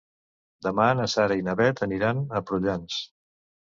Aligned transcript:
Demà 0.67 0.87
na 1.01 1.05
Sara 1.17 1.39
i 1.43 1.47
na 1.51 1.57
Bet 1.63 1.87
aniran 1.91 2.27
a 2.43 2.47
Prullans. 2.51 3.03